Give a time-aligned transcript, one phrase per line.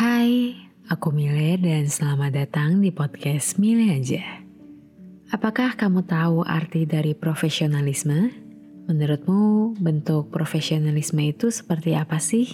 [0.00, 0.56] Hai,
[0.88, 4.24] aku Mile dan selamat datang di podcast Mile aja.
[5.28, 8.32] Apakah kamu tahu arti dari profesionalisme?
[8.88, 12.48] Menurutmu bentuk profesionalisme itu seperti apa sih?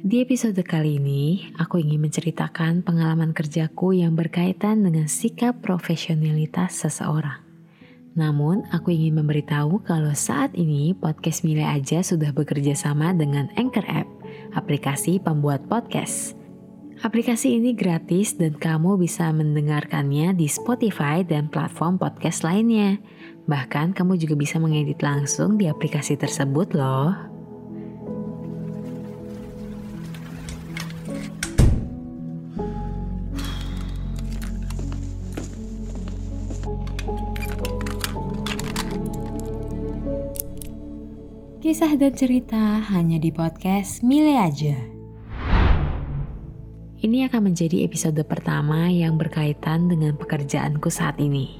[0.00, 7.44] Di episode kali ini, aku ingin menceritakan pengalaman kerjaku yang berkaitan dengan sikap profesionalitas seseorang.
[8.16, 13.84] Namun, aku ingin memberitahu kalau saat ini podcast Mile aja sudah bekerja sama dengan Anchor
[13.84, 14.08] App,
[14.56, 16.40] aplikasi pembuat podcast.
[17.02, 23.02] Aplikasi ini gratis dan kamu bisa mendengarkannya di Spotify dan platform podcast lainnya.
[23.50, 27.10] Bahkan kamu juga bisa mengedit langsung di aplikasi tersebut loh.
[41.58, 44.91] Kisah dan cerita hanya di podcast Mile aja.
[47.02, 51.58] Ini akan menjadi episode pertama yang berkaitan dengan pekerjaanku saat ini.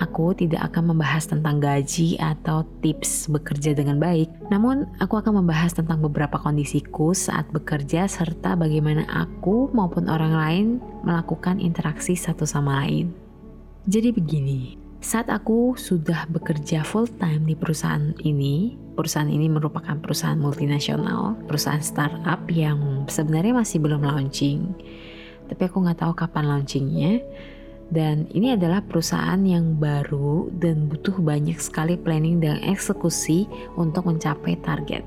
[0.00, 5.76] Aku tidak akan membahas tentang gaji atau tips bekerja dengan baik, namun aku akan membahas
[5.76, 10.66] tentang beberapa kondisiku saat bekerja serta bagaimana aku maupun orang lain
[11.04, 13.12] melakukan interaksi satu sama lain.
[13.84, 20.38] Jadi begini, saat aku sudah bekerja full time di perusahaan ini, perusahaan ini merupakan perusahaan
[20.38, 24.74] multinasional, perusahaan startup yang sebenarnya masih belum launching.
[25.46, 27.22] Tapi aku nggak tahu kapan launchingnya.
[27.88, 33.48] Dan ini adalah perusahaan yang baru dan butuh banyak sekali planning dan eksekusi
[33.80, 35.00] untuk mencapai target.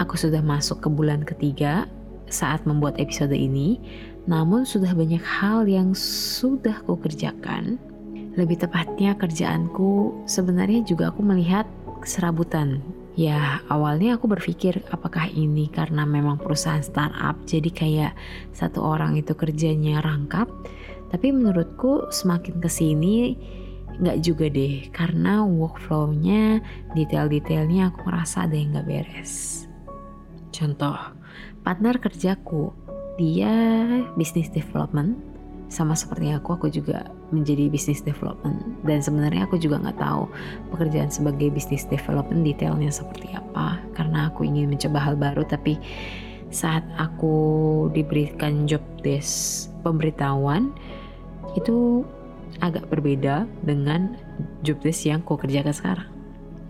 [0.00, 1.84] Aku sudah masuk ke bulan ketiga
[2.32, 3.76] saat membuat episode ini,
[4.24, 7.76] namun sudah banyak hal yang sudah ku kerjakan
[8.34, 11.66] lebih tepatnya kerjaanku sebenarnya juga aku melihat
[12.02, 12.82] serabutan.
[13.14, 18.12] Ya awalnya aku berpikir apakah ini karena memang perusahaan startup jadi kayak
[18.50, 20.50] satu orang itu kerjanya rangkap.
[21.14, 23.38] Tapi menurutku semakin ke sini
[24.02, 26.58] nggak juga deh karena workflow-nya
[26.98, 29.64] detail-detailnya aku merasa ada yang nggak beres.
[30.50, 30.98] Contoh,
[31.62, 32.74] partner kerjaku
[33.14, 33.54] dia
[34.18, 35.33] bisnis development
[35.74, 38.62] sama seperti aku, aku juga menjadi business development.
[38.86, 40.30] Dan sebenarnya aku juga nggak tahu
[40.70, 45.42] pekerjaan sebagai business development detailnya seperti apa karena aku ingin mencoba hal baru.
[45.42, 45.74] Tapi
[46.54, 47.34] saat aku
[47.90, 50.70] diberikan job desk pemberitahuan
[51.58, 52.06] itu
[52.62, 54.14] agak berbeda dengan
[54.62, 56.08] job desk yang aku kerjakan sekarang.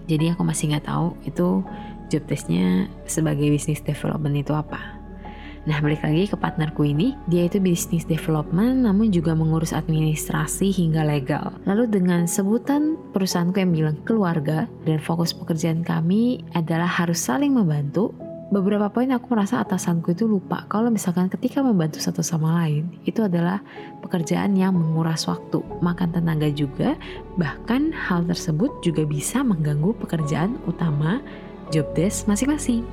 [0.09, 1.61] Jadi aku masih nggak tahu itu
[2.09, 4.94] job desknya sebagai business development itu apa
[5.65, 11.09] Nah balik lagi ke partnerku ini, dia itu bisnis development namun juga mengurus administrasi hingga
[11.09, 11.57] legal.
[11.65, 18.13] Lalu dengan sebutan perusahaanku yang bilang keluarga dan fokus pekerjaan kami adalah harus saling membantu,
[18.53, 23.25] beberapa poin aku merasa atasanku itu lupa kalau misalkan ketika membantu satu sama lain itu
[23.25, 23.65] adalah
[24.05, 26.93] pekerjaan yang menguras waktu, makan tenaga juga,
[27.41, 31.25] bahkan hal tersebut juga bisa mengganggu pekerjaan utama
[31.73, 32.85] job desk masing-masing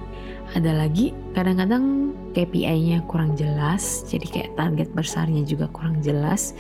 [0.52, 6.56] ada lagi kadang-kadang KPI-nya kurang jelas jadi kayak target besarnya juga kurang jelas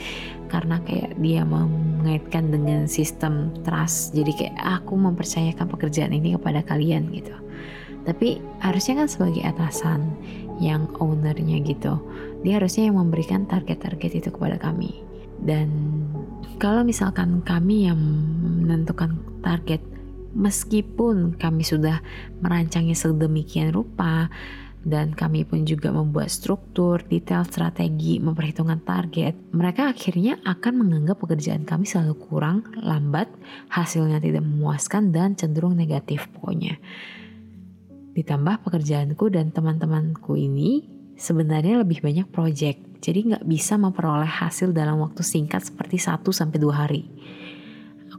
[0.51, 4.11] karena kayak dia mengaitkan dengan sistem trust.
[4.11, 7.31] Jadi kayak aku mempercayakan pekerjaan ini kepada kalian gitu.
[8.03, 10.11] Tapi harusnya kan sebagai atasan
[10.59, 11.97] yang ownernya gitu
[12.41, 15.05] dia harusnya yang memberikan target-target itu kepada kami.
[15.41, 15.69] Dan
[16.61, 17.97] kalau misalkan kami yang
[18.65, 19.81] menentukan target
[20.33, 21.99] meskipun kami sudah
[22.39, 24.31] merancangnya sedemikian rupa
[24.81, 31.69] dan kami pun juga membuat struktur, detail strategi, memperhitungkan target, mereka akhirnya akan menganggap pekerjaan
[31.69, 33.29] kami selalu kurang, lambat,
[33.69, 36.81] hasilnya tidak memuaskan dan cenderung negatif pokoknya.
[38.17, 44.97] Ditambah pekerjaanku dan teman-temanku ini sebenarnya lebih banyak project, jadi nggak bisa memperoleh hasil dalam
[44.97, 47.05] waktu singkat seperti 1-2 hari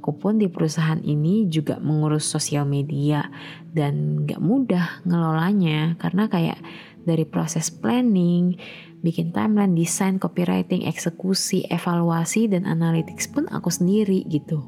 [0.03, 3.31] aku pun di perusahaan ini juga mengurus sosial media
[3.71, 6.59] dan gak mudah ngelolanya karena kayak
[7.07, 8.59] dari proses planning,
[9.07, 14.67] bikin timeline, desain, copywriting, eksekusi, evaluasi, dan analytics pun aku sendiri gitu.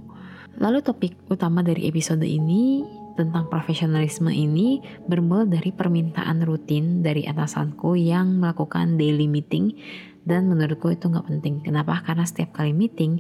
[0.62, 2.87] Lalu topik utama dari episode ini
[3.19, 4.78] tentang profesionalisme ini
[5.10, 9.75] bermula dari permintaan rutin dari atasanku yang melakukan daily meeting
[10.22, 11.58] dan menurutku itu nggak penting.
[11.62, 12.02] Kenapa?
[12.06, 13.19] Karena setiap kali meeting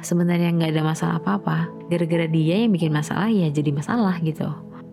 [0.00, 1.68] sebenarnya nggak ada masalah apa-apa.
[1.88, 4.48] Gara-gara dia yang bikin masalah ya jadi masalah gitu.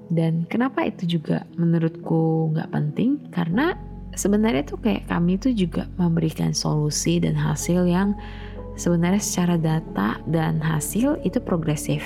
[0.08, 3.20] Dan kenapa itu juga menurutku nggak penting?
[3.32, 3.76] Karena
[4.16, 8.16] sebenarnya tuh kayak kami tuh juga memberikan solusi dan hasil yang
[8.80, 12.04] sebenarnya secara data dan hasil itu progresif.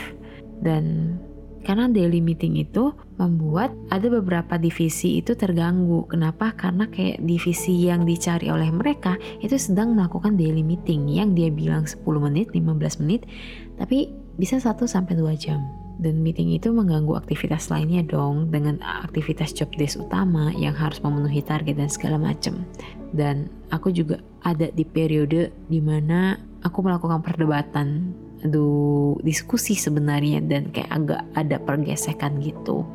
[0.62, 1.18] Dan
[1.62, 2.90] Karena daily meeting itu
[3.22, 6.10] membuat ada beberapa divisi itu terganggu.
[6.10, 6.58] Kenapa?
[6.58, 9.16] Karena kayak divisi yang dicari oleh mereka
[9.46, 13.30] itu sedang melakukan daily meeting yang dia bilang 10 menit, 15 menit,
[13.78, 14.10] tapi
[14.42, 15.62] bisa 1 sampai 2 jam.
[16.02, 21.46] Dan meeting itu mengganggu aktivitas lainnya dong dengan aktivitas job desk utama yang harus memenuhi
[21.46, 22.66] target dan segala macam.
[23.14, 30.70] Dan aku juga ada di periode di mana aku melakukan perdebatan aduh diskusi sebenarnya dan
[30.74, 32.86] kayak agak ada pergesekan gitu.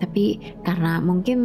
[0.00, 1.38] Tapi karena mungkin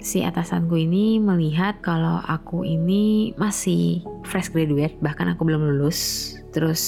[0.00, 6.82] si atasanku ini melihat kalau aku ini masih fresh graduate bahkan aku belum lulus terus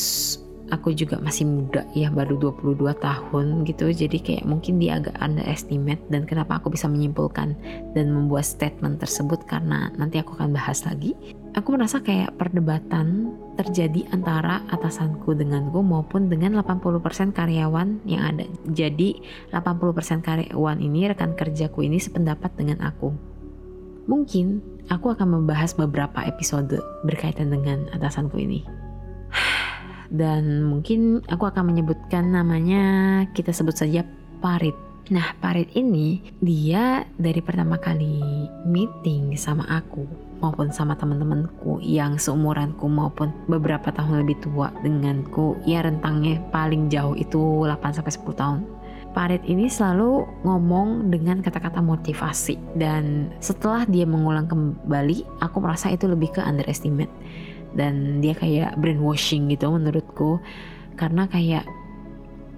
[0.72, 3.92] aku juga masih muda ya baru 22 tahun gitu.
[3.92, 7.52] Jadi kayak mungkin dia agak underestimate dan kenapa aku bisa menyimpulkan
[7.92, 11.12] dan membuat statement tersebut karena nanti aku akan bahas lagi
[11.52, 18.48] aku merasa kayak perdebatan terjadi antara atasanku denganku maupun dengan 80% karyawan yang ada.
[18.72, 19.20] Jadi
[19.52, 23.12] 80% karyawan ini rekan kerjaku ini sependapat dengan aku.
[24.08, 28.64] Mungkin aku akan membahas beberapa episode berkaitan dengan atasanku ini.
[30.12, 34.04] Dan mungkin aku akan menyebutkan namanya kita sebut saja
[34.42, 34.74] Parit.
[35.12, 38.20] Nah, Parit ini dia dari pertama kali
[38.66, 45.86] meeting sama aku maupun sama teman-temanku yang seumuranku maupun beberapa tahun lebih tua denganku, ya
[45.86, 48.60] rentangnya paling jauh itu 8 sampai 10 tahun.
[49.12, 56.08] Parit ini selalu ngomong dengan kata-kata motivasi dan setelah dia mengulang kembali, aku merasa itu
[56.08, 57.12] lebih ke underestimate
[57.76, 60.40] dan dia kayak brainwashing gitu menurutku
[60.96, 61.64] karena kayak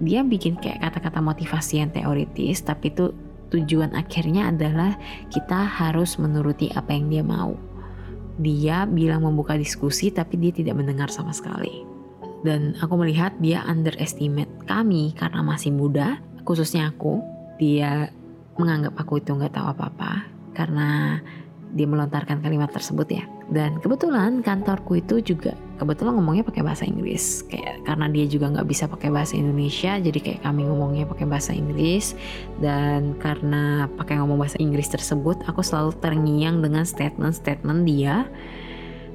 [0.03, 3.15] dia bikin kayak kata-kata motivasi yang teoritis tapi itu
[3.53, 4.99] tujuan akhirnya adalah
[5.31, 7.55] kita harus menuruti apa yang dia mau
[8.35, 11.87] dia bilang membuka diskusi tapi dia tidak mendengar sama sekali
[12.43, 17.23] dan aku melihat dia underestimate kami karena masih muda khususnya aku
[17.57, 18.11] dia
[18.55, 21.19] menganggap aku itu nggak tahu apa-apa karena
[21.75, 23.23] dia melontarkan kalimat tersebut ya.
[23.45, 27.45] Dan kebetulan kantorku itu juga kebetulan ngomongnya pakai bahasa Inggris.
[27.45, 31.53] Kayak karena dia juga nggak bisa pakai bahasa Indonesia, jadi kayak kami ngomongnya pakai bahasa
[31.53, 32.17] Inggris.
[32.57, 38.25] Dan karena pakai ngomong bahasa Inggris tersebut, aku selalu terngiang dengan statement-statement dia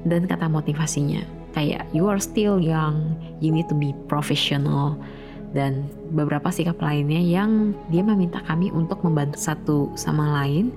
[0.07, 1.21] dan kata motivasinya.
[1.51, 4.95] Kayak you are still young, you need to be professional
[5.51, 5.83] dan
[6.15, 10.71] beberapa sikap lainnya yang dia meminta kami untuk membantu satu sama lain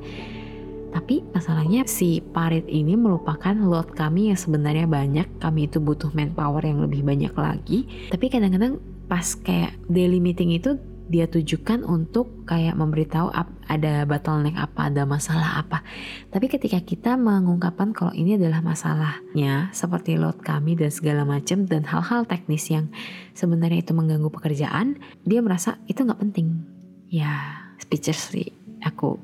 [0.95, 5.27] tapi masalahnya si parit ini melupakan load kami yang sebenarnya banyak.
[5.43, 7.91] Kami itu butuh manpower yang lebih banyak lagi.
[8.15, 8.79] Tapi kadang-kadang
[9.11, 13.29] pas kayak daily meeting itu dia tujukan untuk kayak memberitahu
[13.69, 15.85] ada bottleneck apa, ada masalah apa.
[16.33, 21.85] Tapi ketika kita mengungkapkan kalau ini adalah masalahnya seperti load kami dan segala macam dan
[21.85, 22.89] hal-hal teknis yang
[23.37, 24.97] sebenarnya itu mengganggu pekerjaan,
[25.27, 26.65] dia merasa itu nggak penting.
[27.11, 29.21] Ya, speechlessly aku.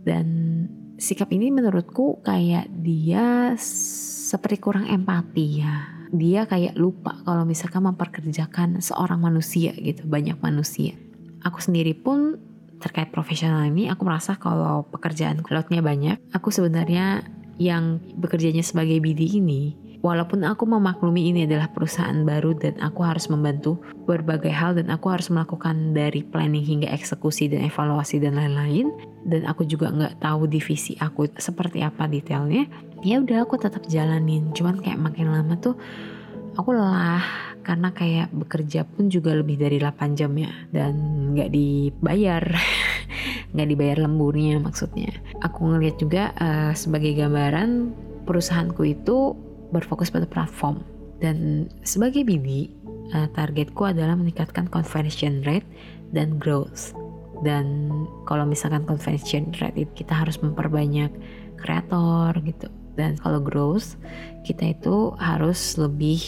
[0.00, 0.64] Dan
[1.00, 5.88] sikap ini menurutku kayak dia seperti kurang empati ya.
[6.12, 10.92] Dia kayak lupa kalau misalkan memperkerjakan seorang manusia gitu, banyak manusia.
[11.40, 12.36] Aku sendiri pun
[12.80, 17.24] terkait profesional ini aku merasa kalau pekerjaan loadnya banyak, aku sebenarnya
[17.60, 23.28] yang bekerjanya sebagai BD ini Walaupun aku memaklumi ini adalah perusahaan baru dan aku harus
[23.28, 28.88] membantu berbagai hal dan aku harus melakukan dari planning hingga eksekusi dan evaluasi dan lain-lain
[29.28, 32.64] dan aku juga nggak tahu divisi aku seperti apa detailnya
[33.04, 34.48] ya udah aku tetap jalanin.
[34.56, 35.76] Cuman kayak makin lama tuh
[36.56, 40.96] aku lelah karena kayak bekerja pun juga lebih dari 8 jam ya dan
[41.36, 42.44] nggak dibayar.
[43.50, 45.10] Nggak dibayar lemburnya maksudnya.
[45.42, 47.90] Aku ngelihat juga uh, sebagai gambaran
[48.22, 49.34] perusahaanku itu
[49.70, 50.82] berfokus pada platform.
[51.20, 52.72] Dan sebagai BD,
[53.12, 55.66] uh, targetku adalah meningkatkan conversion rate
[56.14, 56.96] dan growth.
[57.40, 57.88] Dan
[58.28, 61.12] kalau misalkan conversion rate itu kita harus memperbanyak
[61.60, 62.68] kreator gitu.
[62.96, 63.96] Dan kalau growth,
[64.44, 66.20] kita itu harus lebih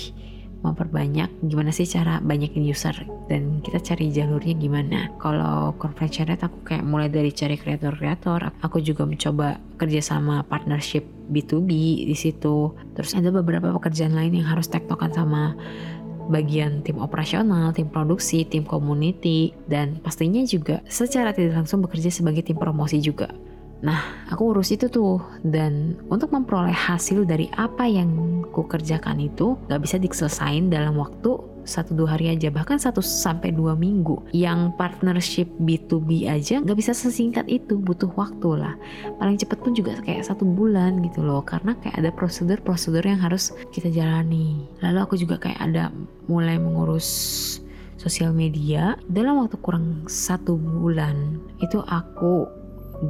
[0.62, 2.94] memperbanyak gimana sih cara banyakin user?
[3.26, 5.10] Dan kita cari jalurnya gimana?
[5.18, 8.54] Kalau conversion rate aku kayak mulai dari cari kreator-kreator.
[8.62, 11.70] Aku juga mencoba kerja sama partnership B2B
[12.06, 12.72] di situ.
[12.94, 15.58] Terus ada beberapa pekerjaan lain yang harus tektokan sama
[16.30, 22.46] bagian tim operasional, tim produksi, tim community, dan pastinya juga secara tidak langsung bekerja sebagai
[22.46, 23.30] tim promosi juga.
[23.82, 23.98] Nah,
[24.30, 25.18] aku urus itu tuh.
[25.42, 31.34] Dan untuk memperoleh hasil dari apa yang ku kerjakan itu gak bisa diselesain dalam waktu
[31.66, 32.50] satu dua hari aja.
[32.50, 34.22] Bahkan satu sampai dua minggu.
[34.30, 37.74] Yang partnership B2B aja gak bisa sesingkat itu.
[37.74, 38.78] Butuh waktu lah.
[39.18, 41.42] Paling cepet pun juga kayak satu bulan gitu loh.
[41.42, 44.62] Karena kayak ada prosedur-prosedur yang harus kita jalani.
[44.78, 45.90] Lalu aku juga kayak ada
[46.30, 47.58] mulai mengurus
[47.98, 48.94] sosial media.
[49.10, 52.61] Dalam waktu kurang satu bulan itu aku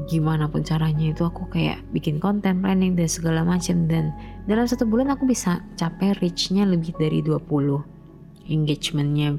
[0.09, 4.13] gimana pun caranya itu aku kayak bikin konten planning dan segala macam dan
[4.49, 7.45] dalam satu bulan aku bisa capai reachnya lebih dari 20
[8.49, 9.37] engagementnya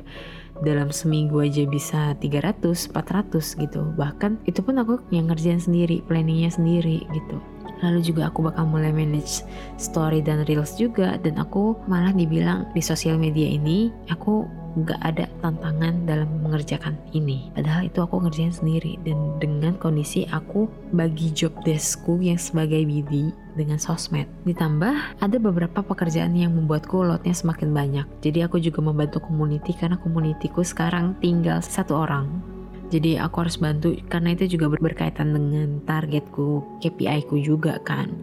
[0.62, 3.82] dalam seminggu aja bisa 300, 400 gitu.
[3.98, 7.53] Bahkan itu pun aku yang ngerjain sendiri planningnya sendiri gitu
[7.84, 9.44] lalu juga aku bakal mulai manage
[9.76, 11.20] story dan reels juga.
[11.20, 17.54] Dan aku malah dibilang di sosial media ini aku nggak ada tantangan dalam mengerjakan ini.
[17.54, 18.98] Padahal itu aku ngerjain sendiri.
[19.06, 25.86] Dan dengan kondisi aku bagi job deskku yang sebagai BD dengan sosmed ditambah ada beberapa
[25.86, 28.06] pekerjaan yang membuatku lotnya semakin banyak.
[28.26, 32.53] Jadi aku juga membantu community karena communityku sekarang tinggal satu orang
[32.94, 38.14] jadi aku harus bantu karena itu juga berkaitan dengan targetku KPI ku juga kan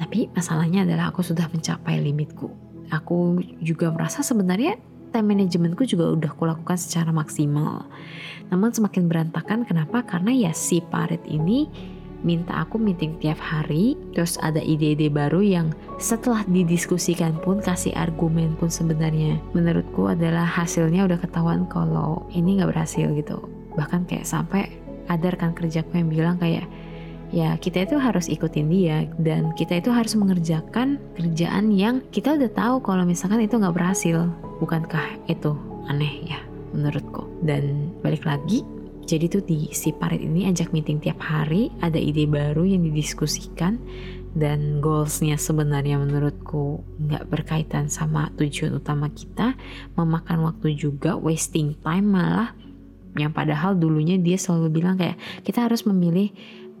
[0.00, 2.48] tapi masalahnya adalah aku sudah mencapai limitku
[2.88, 4.80] aku juga merasa sebenarnya
[5.14, 7.86] time managementku juga udah kulakukan secara maksimal.
[8.50, 10.02] Namun semakin berantakan kenapa?
[10.02, 11.70] Karena ya si Parit ini
[12.26, 15.70] minta aku meeting tiap hari, terus ada ide-ide baru yang
[16.02, 22.74] setelah didiskusikan pun kasih argumen pun sebenarnya menurutku adalah hasilnya udah ketahuan kalau ini nggak
[22.74, 23.38] berhasil gitu.
[23.74, 24.70] Bahkan kayak sampai
[25.10, 26.64] ada rekan kerjaku yang bilang kayak
[27.34, 32.50] ya kita itu harus ikutin dia dan kita itu harus mengerjakan kerjaan yang kita udah
[32.54, 34.30] tahu kalau misalkan itu nggak berhasil.
[34.62, 35.52] Bukankah itu
[35.90, 36.40] aneh ya
[36.72, 37.26] menurutku?
[37.44, 38.64] Dan balik lagi
[39.04, 43.76] jadi tuh di si Parit ini ajak meeting tiap hari ada ide baru yang didiskusikan
[44.34, 49.54] dan goalsnya sebenarnya menurutku nggak berkaitan sama tujuan utama kita
[49.94, 52.56] memakan waktu juga wasting time malah
[53.14, 56.34] yang padahal dulunya dia selalu bilang kayak kita harus memilih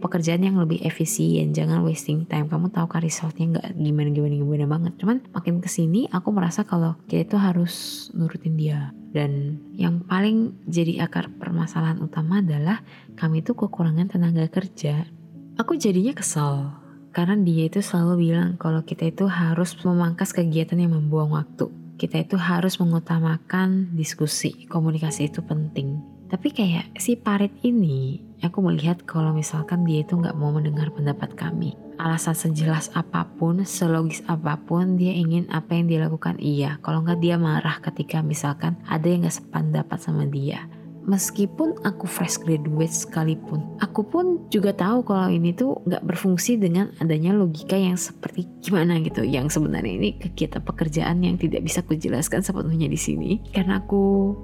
[0.04, 2.44] pekerjaan yang lebih efisien jangan wasting time.
[2.44, 4.92] Kamu tahu kan resultnya nggak gimana gimana gimana banget.
[5.00, 7.74] Cuman makin ke sini aku merasa kalau kita itu harus
[8.12, 8.92] nurutin dia.
[9.14, 12.84] Dan yang paling jadi akar permasalahan utama adalah
[13.16, 15.08] kami itu kekurangan tenaga kerja.
[15.56, 16.76] Aku jadinya kesal
[17.14, 21.72] karena dia itu selalu bilang kalau kita itu harus memangkas kegiatan yang membuang waktu.
[21.94, 29.06] Kita itu harus mengutamakan diskusi komunikasi itu penting tapi kayak si Parit ini aku melihat
[29.06, 31.78] kalau misalkan dia itu nggak mau mendengar pendapat kami.
[31.94, 36.82] Alasan sejelas apa pun, selogis apa pun, dia ingin apa yang dia lakukan iya.
[36.82, 40.66] Kalau nggak dia marah ketika misalkan ada yang nggak sependapat sama dia.
[41.06, 46.90] Meskipun aku fresh graduate sekalipun, aku pun juga tahu kalau ini tuh nggak berfungsi dengan
[46.98, 49.22] adanya logika yang seperti gimana gitu.
[49.22, 54.34] Yang sebenarnya ini kegiatan pekerjaan yang tidak bisa kujelaskan sepenuhnya di sini, karena aku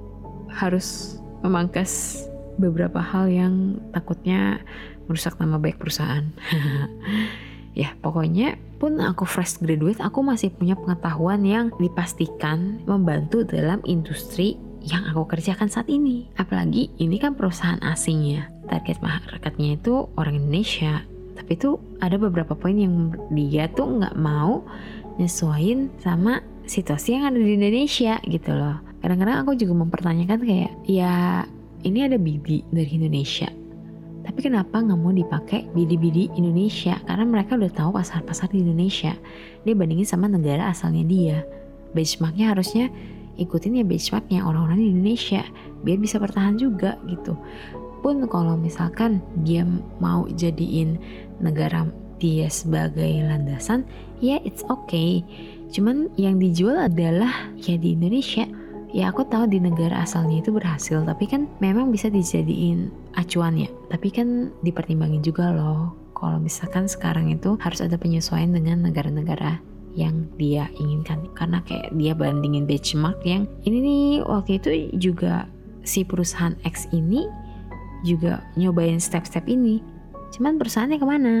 [0.55, 2.23] harus memangkas
[2.57, 4.61] beberapa hal yang takutnya
[5.09, 6.25] merusak nama baik perusahaan.
[7.81, 14.59] ya pokoknya pun aku fresh graduate aku masih punya pengetahuan yang dipastikan membantu dalam industri
[14.81, 16.29] yang aku kerjakan saat ini.
[16.37, 18.49] Apalagi ini kan perusahaan asing ya.
[18.69, 21.05] Target marketnya itu orang Indonesia.
[21.37, 24.65] Tapi itu ada beberapa poin yang dia tuh nggak mau
[25.21, 28.90] nyesuaiin sama situasi yang ada di Indonesia gitu loh.
[29.01, 31.43] Kadang-kadang aku juga mempertanyakan kayak ya
[31.81, 33.49] ini ada BD dari Indonesia
[34.21, 36.97] tapi kenapa nggak mau dipakai BD-BD Indonesia?
[37.09, 39.17] Karena mereka udah tahu pasar-pasar di Indonesia.
[39.65, 41.37] Dia bandingin sama negara asalnya dia.
[41.97, 42.87] Benchmarknya harusnya
[43.41, 45.41] ikutin ya benchmarknya orang-orang di Indonesia
[45.81, 47.33] biar bisa bertahan juga gitu.
[48.05, 49.65] Pun kalau misalkan dia
[49.97, 50.97] mau jadiin
[51.41, 51.89] negara
[52.21, 53.81] dia sebagai landasan
[54.21, 55.25] ya it's okay.
[55.73, 58.45] Cuman yang dijual adalah ya di Indonesia
[58.91, 63.69] ya aku tahu di negara asalnya itu berhasil tapi kan memang bisa dijadiin acuan ya
[63.87, 69.57] tapi kan dipertimbangin juga loh kalau misalkan sekarang itu harus ada penyesuaian dengan negara-negara
[69.97, 71.27] yang dia inginkan.
[71.35, 74.69] Karena kayak dia bandingin benchmark yang ini nih waktu itu
[75.01, 75.49] juga
[75.83, 77.25] si perusahaan X ini
[78.05, 79.81] juga nyobain step-step ini.
[80.31, 81.33] Cuman perusahaannya ke mana?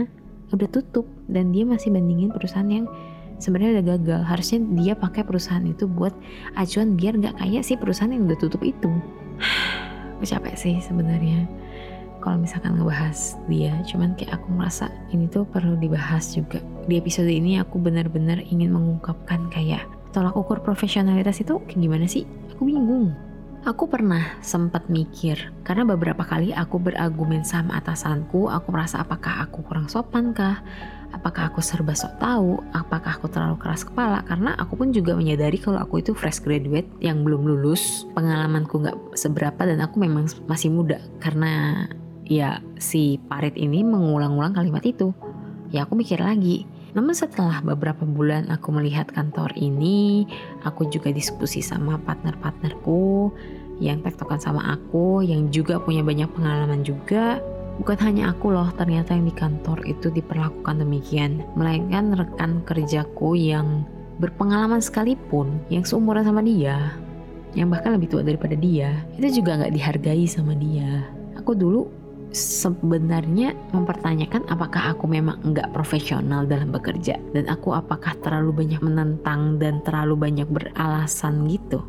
[0.51, 2.89] Udah tutup dan dia masih bandingin perusahaan yang
[3.41, 4.21] sebenarnya udah gagal.
[4.23, 6.13] Harusnya dia pakai perusahaan itu buat
[6.53, 8.87] acuan biar nggak kayak si perusahaan yang udah tutup itu.
[10.21, 11.49] Aku capek sih sebenarnya
[12.21, 13.73] kalau misalkan ngebahas dia.
[13.89, 16.61] Cuman kayak aku merasa ini tuh perlu dibahas juga.
[16.85, 22.29] Di episode ini aku benar-benar ingin mengungkapkan kayak tolak ukur profesionalitas itu kayak gimana sih?
[22.53, 23.11] Aku bingung.
[23.61, 29.61] Aku pernah sempat mikir, karena beberapa kali aku berargumen sama atasanku, aku merasa apakah aku
[29.61, 30.65] kurang sopan kah?
[31.11, 35.59] Apakah aku serba sok tahu, apakah aku terlalu keras kepala karena aku pun juga menyadari
[35.59, 40.71] kalau aku itu fresh graduate yang belum lulus, pengalamanku nggak seberapa dan aku memang masih
[40.71, 41.85] muda karena
[42.25, 45.11] ya si Parit ini mengulang-ulang kalimat itu.
[45.71, 46.67] Ya aku mikir lagi.
[46.91, 50.27] Namun setelah beberapa bulan aku melihat kantor ini,
[50.67, 53.31] aku juga diskusi sama partner-partnerku
[53.79, 57.39] yang tektokan sama aku, yang juga punya banyak pengalaman juga.
[57.81, 63.89] Bukan hanya aku loh ternyata yang di kantor itu diperlakukan demikian, melainkan rekan kerjaku yang
[64.21, 66.93] berpengalaman sekalipun, yang seumuran sama dia,
[67.57, 71.09] yang bahkan lebih tua daripada dia, itu juga nggak dihargai sama dia.
[71.41, 71.89] Aku dulu
[72.29, 79.57] sebenarnya mempertanyakan apakah aku memang nggak profesional dalam bekerja dan aku apakah terlalu banyak menentang
[79.57, 81.81] dan terlalu banyak beralasan gitu.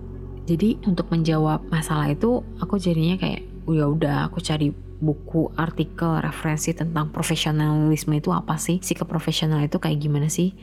[0.49, 6.71] Jadi untuk menjawab masalah itu aku jadinya kayak ya udah aku cari buku, artikel, referensi
[6.71, 8.79] tentang profesionalisme itu apa sih?
[8.79, 10.55] Sikap profesional itu kayak gimana sih?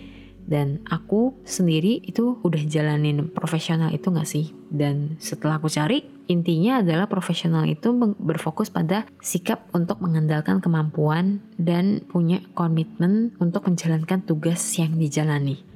[0.50, 4.50] Dan aku sendiri itu udah jalanin profesional itu gak sih?
[4.66, 12.02] Dan setelah aku cari, intinya adalah profesional itu berfokus pada sikap untuk mengandalkan kemampuan dan
[12.10, 15.69] punya komitmen untuk menjalankan tugas yang dijalani.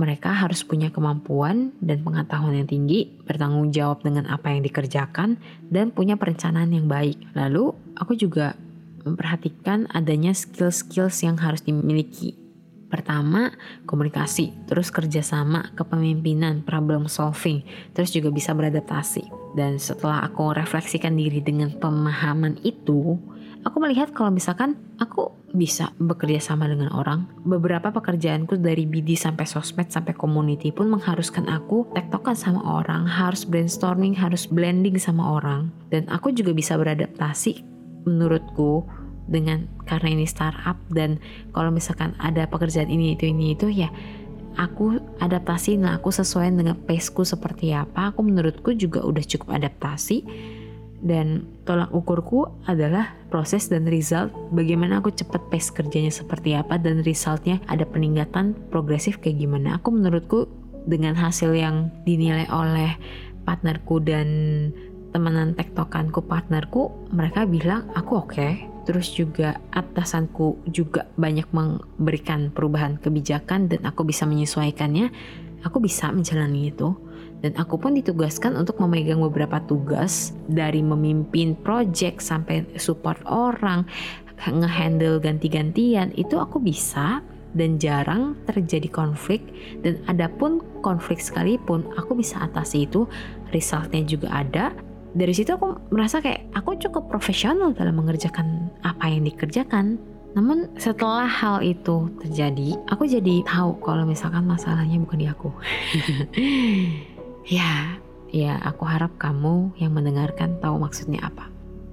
[0.00, 5.36] Mereka harus punya kemampuan dan pengetahuan yang tinggi, bertanggung jawab dengan apa yang dikerjakan,
[5.68, 7.20] dan punya perencanaan yang baik.
[7.36, 8.56] Lalu, aku juga
[9.04, 12.32] memperhatikan adanya skill-skills yang harus dimiliki.
[12.90, 13.54] Pertama,
[13.86, 17.62] komunikasi, terus kerjasama, kepemimpinan, problem solving,
[17.94, 19.54] terus juga bisa beradaptasi.
[19.54, 23.14] Dan setelah aku refleksikan diri dengan pemahaman itu,
[23.62, 27.26] aku melihat kalau misalkan aku bisa bekerja sama dengan orang.
[27.42, 33.42] Beberapa pekerjaanku dari BD sampai sosmed sampai community pun mengharuskan aku tektokan sama orang, harus
[33.42, 35.74] brainstorming, harus blending sama orang.
[35.90, 37.66] Dan aku juga bisa beradaptasi
[38.06, 38.86] menurutku
[39.30, 41.22] dengan karena ini startup dan
[41.54, 43.86] kalau misalkan ada pekerjaan ini itu ini itu ya
[44.58, 50.26] aku adaptasi nah aku sesuai dengan paceku seperti apa aku menurutku juga udah cukup adaptasi
[51.00, 54.32] dan tolak ukurku adalah proses dan result.
[54.52, 57.60] Bagaimana aku cepat pace kerjanya seperti apa dan resultnya?
[57.68, 59.80] Ada peningkatan progresif kayak gimana?
[59.80, 60.48] Aku menurutku
[60.84, 62.96] dengan hasil yang dinilai oleh
[63.44, 64.28] partnerku dan
[65.10, 68.36] temenan tektokanku partnerku mereka bilang aku oke.
[68.36, 68.52] Okay.
[68.80, 75.14] terus juga atasanku juga banyak memberikan perubahan kebijakan dan aku bisa menyesuaikannya.
[75.62, 76.96] Aku bisa menjalani itu
[77.40, 83.88] dan aku pun ditugaskan untuk memegang beberapa tugas dari memimpin project sampai support orang,
[84.44, 86.12] ngehandle ganti-gantian.
[86.16, 87.24] Itu aku bisa
[87.56, 89.40] dan jarang terjadi konflik.
[89.80, 93.08] Dan adapun konflik sekalipun aku bisa atasi itu.
[93.50, 94.76] Resultnya juga ada.
[95.10, 99.98] Dari situ aku merasa kayak aku cukup profesional dalam mengerjakan apa yang dikerjakan.
[100.30, 105.50] Namun setelah hal itu terjadi, aku jadi tahu kalau misalkan masalahnya bukan di aku.
[107.48, 107.96] Ya,
[108.28, 111.48] ya aku harap kamu yang mendengarkan tahu maksudnya apa.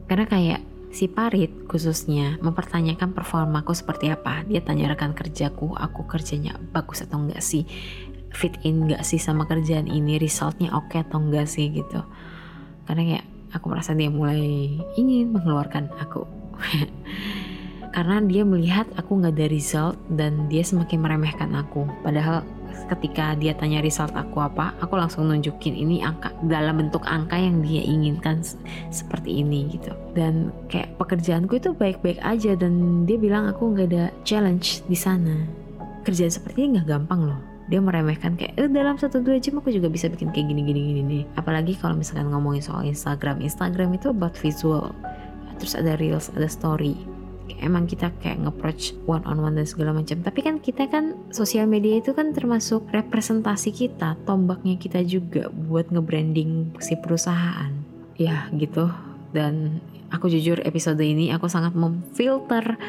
[0.08, 4.44] Karena kayak si Parit khususnya mempertanyakan performaku seperti apa.
[4.48, 7.68] Dia tanya rekan kerjaku, aku kerjanya bagus atau enggak sih?
[8.32, 10.20] Fit in enggak sih sama kerjaan ini?
[10.20, 12.04] Resultnya oke okay atau enggak sih gitu.
[12.88, 16.28] Karena kayak aku merasa dia mulai ingin mengeluarkan aku.
[17.96, 21.88] Karena dia melihat aku nggak ada result dan dia semakin meremehkan aku.
[22.06, 22.46] Padahal
[22.86, 27.66] ketika dia tanya result aku apa aku langsung nunjukin ini angka dalam bentuk angka yang
[27.66, 28.46] dia inginkan
[28.94, 29.92] seperti ini gitu.
[30.14, 35.34] Dan kayak pekerjaanku itu baik-baik aja dan dia bilang aku nggak ada challenge di sana.
[36.06, 37.42] Kerjaan seperti ini nggak gampang loh.
[37.68, 40.80] Dia meremehkan kayak eh, dalam satu dua jam aku juga bisa bikin kayak gini gini
[40.94, 41.02] gini.
[41.04, 43.44] Nih apalagi kalau misalkan ngomongin soal Instagram.
[43.44, 44.96] Instagram itu about visual.
[45.58, 47.17] Terus ada reels ada story
[47.60, 50.20] emang kita kayak nge-approach one on one dan segala macam.
[50.22, 55.90] Tapi kan kita kan sosial media itu kan termasuk representasi kita tombaknya kita juga buat
[55.90, 57.72] nge-branding si perusahaan.
[58.20, 58.92] Ya gitu.
[59.32, 62.80] Dan aku jujur episode ini aku sangat memfilter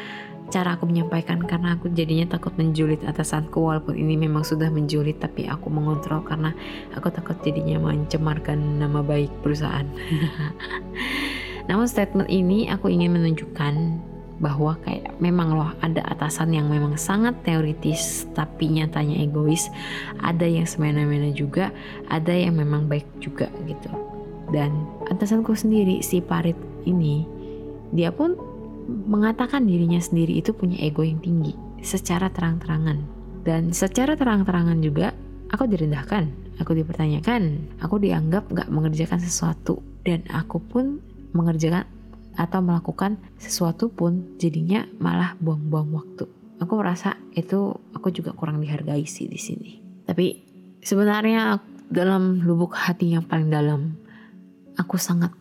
[0.49, 3.61] cara aku menyampaikan karena aku jadinya takut menjulit atasanku.
[3.61, 6.51] Walaupun ini memang sudah menjulit tapi aku mengontrol karena
[6.97, 9.85] aku takut jadinya mencemarkan nama baik perusahaan.
[11.69, 13.73] Namun statement ini aku ingin menunjukkan
[14.39, 19.67] bahwa kayak memang loh ada atasan yang memang sangat teoritis tapi nyatanya egois.
[20.23, 21.71] Ada yang semena-mena juga
[22.07, 23.91] ada yang memang baik juga gitu.
[24.49, 27.27] Dan atasanku sendiri si Parit ini
[27.93, 28.33] dia pun
[28.89, 31.53] mengatakan dirinya sendiri itu punya ego yang tinggi
[31.85, 33.03] secara terang-terangan.
[33.45, 35.13] Dan secara terang-terangan juga
[35.53, 41.01] aku direndahkan aku dipertanyakan aku dianggap gak mengerjakan sesuatu dan aku pun
[41.33, 41.85] mengerjakan
[42.35, 46.25] atau melakukan sesuatu pun jadinya malah buang-buang waktu.
[46.59, 49.79] Aku merasa itu aku juga kurang dihargai sih di sini.
[50.03, 50.43] Tapi
[50.83, 53.95] sebenarnya dalam lubuk hati yang paling dalam,
[54.75, 55.31] aku sangat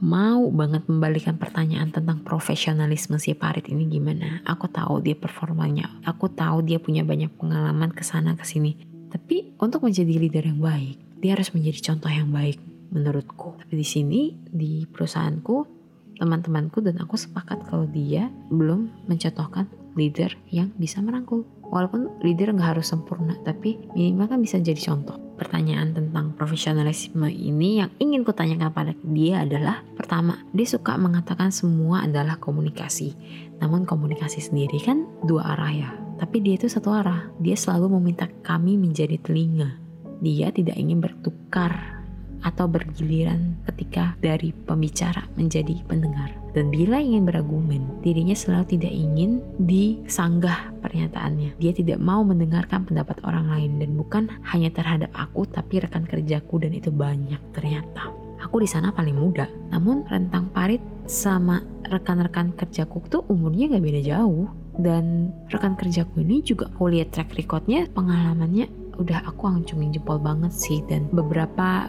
[0.00, 4.40] mau banget membalikan pertanyaan tentang profesionalisme si Parit ini gimana.
[4.48, 8.80] Aku tahu dia performanya, aku tahu dia punya banyak pengalaman ke sana ke sini.
[9.10, 12.56] Tapi untuk menjadi leader yang baik, dia harus menjadi contoh yang baik
[12.90, 13.60] menurutku.
[13.60, 15.79] Tapi di sini di perusahaanku
[16.20, 19.64] teman-temanku dan aku sepakat kalau dia belum mencontohkan
[19.96, 21.48] leader yang bisa merangkul.
[21.70, 25.16] Walaupun leader nggak harus sempurna, tapi minimal kan bisa jadi contoh.
[25.38, 32.04] Pertanyaan tentang profesionalisme ini yang ingin kutanyakan pada dia adalah pertama, dia suka mengatakan semua
[32.04, 33.14] adalah komunikasi.
[33.62, 35.90] Namun komunikasi sendiri kan dua arah ya.
[36.20, 37.32] Tapi dia itu satu arah.
[37.40, 39.78] Dia selalu meminta kami menjadi telinga.
[40.20, 41.99] Dia tidak ingin bertukar
[42.42, 46.32] atau bergiliran ketika dari pembicara menjadi pendengar.
[46.50, 51.54] Dan bila ingin berargumen, dirinya selalu tidak ingin disanggah pernyataannya.
[51.62, 56.58] Dia tidak mau mendengarkan pendapat orang lain dan bukan hanya terhadap aku tapi rekan kerjaku
[56.58, 58.10] dan itu banyak ternyata.
[58.40, 64.00] Aku di sana paling muda, namun rentang parit sama rekan-rekan kerjaku tuh umurnya gak beda
[64.02, 64.48] jauh.
[64.80, 70.52] Dan rekan kerjaku ini juga aku lihat track recordnya, pengalamannya udah aku angcungin jempol banget
[70.52, 71.88] sih dan beberapa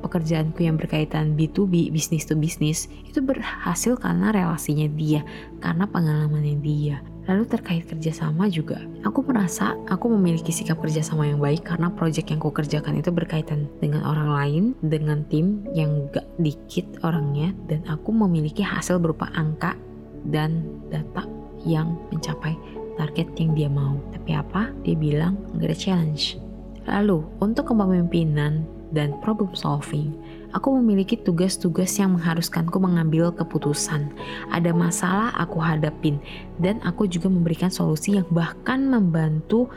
[0.00, 5.20] pekerjaanku yang berkaitan B2B, bisnis to bisnis, itu berhasil karena relasinya dia,
[5.60, 7.04] karena pengalamannya dia.
[7.28, 12.42] Lalu terkait kerjasama juga, aku merasa aku memiliki sikap kerjasama yang baik karena proyek yang
[12.42, 18.10] ku kerjakan itu berkaitan dengan orang lain, dengan tim yang gak dikit orangnya, dan aku
[18.10, 19.78] memiliki hasil berupa angka
[20.26, 21.28] dan data
[21.62, 22.56] yang mencapai
[22.96, 24.00] target yang dia mau.
[24.10, 24.72] Tapi apa?
[24.82, 26.40] Dia bilang gak ada challenge.
[26.88, 30.14] Lalu, untuk kepemimpinan dan problem solving,
[30.50, 34.10] aku memiliki tugas-tugas yang mengharuskanku mengambil keputusan.
[34.50, 36.18] Ada masalah aku hadapin
[36.58, 39.70] dan aku juga memberikan solusi yang bahkan membantu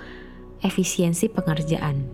[0.66, 2.06] efisiensi pengerjaan.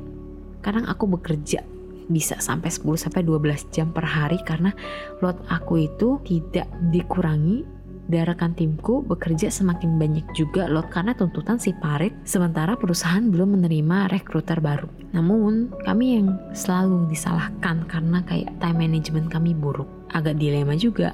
[0.59, 1.63] Kadang aku bekerja
[2.09, 4.73] bisa sampai 10 sampai 12 jam per hari karena
[5.21, 7.78] load aku itu tidak dikurangi
[8.09, 14.09] Darakan timku bekerja semakin banyak juga loh karena tuntutan si parit sementara perusahaan belum menerima
[14.09, 14.89] rekruter baru.
[15.13, 19.85] Namun kami yang selalu disalahkan karena kayak time management kami buruk.
[20.09, 21.13] Agak dilema juga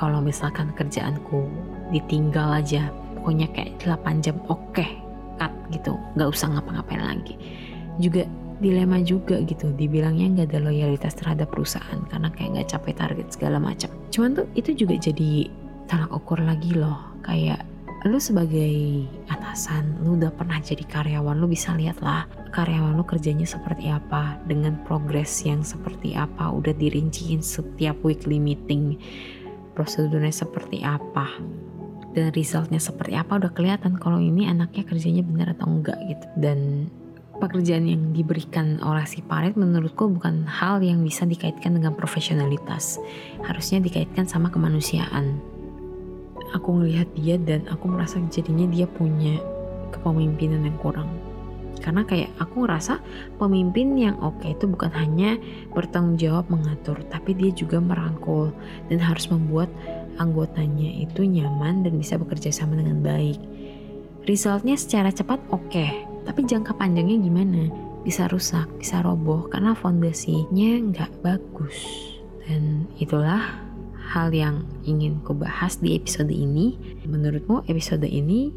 [0.00, 1.46] kalau misalkan kerjaanku
[1.92, 5.00] ditinggal aja pokoknya kayak 8 jam oke okay,
[5.38, 7.38] cut gitu nggak usah ngapa-ngapain lagi
[7.96, 8.26] juga
[8.58, 13.58] dilema juga gitu dibilangnya nggak ada loyalitas terhadap perusahaan karena kayak nggak capai target segala
[13.58, 15.48] macam cuman tuh itu juga jadi
[15.86, 17.16] tolak ukur lagi loh.
[17.24, 17.64] Kayak
[18.04, 23.48] lu sebagai atasan lu udah pernah jadi karyawan lu bisa lihat lah karyawan lu kerjanya
[23.48, 29.00] seperti apa dengan progres yang seperti apa udah dirinciin setiap weekly meeting
[29.72, 31.32] prosedurnya seperti apa
[32.14, 36.26] dan resultnya seperti apa udah kelihatan kalau ini anaknya kerjanya benar atau enggak gitu.
[36.38, 36.86] Dan
[37.42, 43.02] pekerjaan yang diberikan oleh si paret menurutku bukan hal yang bisa dikaitkan dengan profesionalitas.
[43.42, 45.53] Harusnya dikaitkan sama kemanusiaan
[46.54, 49.42] aku ngelihat dia dan aku merasa jadinya dia punya
[49.90, 51.10] kepemimpinan yang kurang.
[51.82, 53.02] Karena kayak aku ngerasa
[53.36, 55.36] pemimpin yang oke itu bukan hanya
[55.76, 58.54] bertanggung jawab mengatur tapi dia juga merangkul
[58.88, 59.68] dan harus membuat
[60.16, 63.36] anggotanya itu nyaman dan bisa bekerja sama dengan baik.
[64.24, 65.86] Resultnya secara cepat oke
[66.24, 67.68] tapi jangka panjangnya gimana?
[68.00, 71.76] Bisa rusak bisa roboh karena fondasinya nggak bagus.
[72.48, 73.63] Dan itulah
[74.12, 76.76] hal yang ingin ku bahas di episode ini.
[77.08, 78.52] Menurutmu episode ini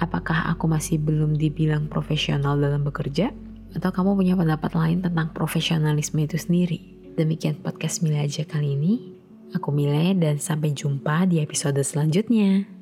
[0.00, 3.32] apakah aku masih belum dibilang profesional dalam bekerja?
[3.76, 6.80] Atau kamu punya pendapat lain tentang profesionalisme itu sendiri?
[7.16, 8.94] Demikian podcast Mila aja kali ini.
[9.52, 12.75] Aku Mile dan sampai jumpa di episode selanjutnya.